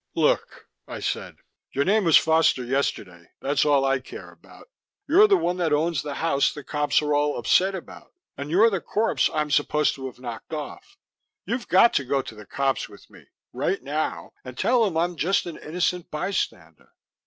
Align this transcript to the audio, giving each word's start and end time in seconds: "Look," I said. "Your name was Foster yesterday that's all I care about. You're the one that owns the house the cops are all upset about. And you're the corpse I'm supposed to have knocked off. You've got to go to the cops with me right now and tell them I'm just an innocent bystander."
"Look," 0.15 0.65
I 0.87 0.99
said. 0.99 1.35
"Your 1.73 1.85
name 1.85 2.05
was 2.05 2.17
Foster 2.17 2.63
yesterday 2.63 3.29
that's 3.39 3.65
all 3.65 3.85
I 3.85 3.99
care 3.99 4.31
about. 4.31 4.67
You're 5.07 5.27
the 5.27 5.37
one 5.37 5.57
that 5.57 5.71
owns 5.73 6.01
the 6.01 6.15
house 6.15 6.51
the 6.51 6.63
cops 6.63 7.03
are 7.03 7.13
all 7.13 7.37
upset 7.37 7.75
about. 7.75 8.11
And 8.35 8.49
you're 8.49 8.71
the 8.71 8.81
corpse 8.81 9.29
I'm 9.31 9.51
supposed 9.51 9.93
to 9.93 10.07
have 10.07 10.17
knocked 10.17 10.53
off. 10.55 10.97
You've 11.45 11.67
got 11.67 11.93
to 11.93 12.03
go 12.03 12.23
to 12.23 12.33
the 12.33 12.47
cops 12.47 12.89
with 12.89 13.11
me 13.11 13.27
right 13.53 13.83
now 13.83 14.31
and 14.43 14.57
tell 14.57 14.85
them 14.85 14.97
I'm 14.97 15.17
just 15.17 15.45
an 15.45 15.57
innocent 15.57 16.09
bystander." 16.09 16.93